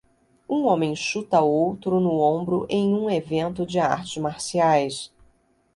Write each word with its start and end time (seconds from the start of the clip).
Um 0.49 0.65
homem 0.65 0.95
chuta 0.95 1.41
outro 1.43 1.99
no 1.99 2.13
ombro 2.21 2.65
em 2.67 2.91
um 2.91 3.07
evento 3.07 3.67
de 3.67 3.77
artes 3.77 4.17
marciais 4.17 5.13